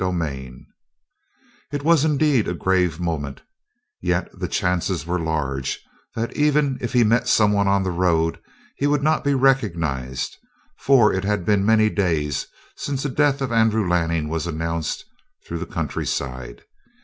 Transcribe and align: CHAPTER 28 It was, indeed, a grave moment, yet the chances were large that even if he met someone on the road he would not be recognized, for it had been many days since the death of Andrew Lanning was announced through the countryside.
CHAPTER 0.01 0.13
28 0.17 0.65
It 1.73 1.83
was, 1.83 2.03
indeed, 2.03 2.47
a 2.47 2.55
grave 2.55 2.99
moment, 2.99 3.43
yet 4.01 4.29
the 4.33 4.47
chances 4.47 5.05
were 5.05 5.19
large 5.19 5.79
that 6.15 6.35
even 6.35 6.79
if 6.81 6.93
he 6.93 7.03
met 7.03 7.27
someone 7.27 7.67
on 7.67 7.83
the 7.83 7.91
road 7.91 8.39
he 8.77 8.87
would 8.87 9.03
not 9.03 9.23
be 9.23 9.35
recognized, 9.35 10.37
for 10.79 11.13
it 11.13 11.23
had 11.23 11.45
been 11.45 11.63
many 11.63 11.87
days 11.91 12.47
since 12.75 13.03
the 13.03 13.09
death 13.09 13.43
of 13.43 13.51
Andrew 13.51 13.87
Lanning 13.87 14.27
was 14.27 14.47
announced 14.47 15.05
through 15.47 15.59
the 15.59 15.67
countryside. 15.67 16.63